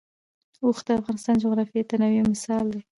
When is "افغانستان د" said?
0.99-1.41